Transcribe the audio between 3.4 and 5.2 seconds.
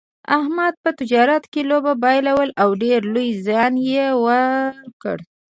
زیان یې وکړ.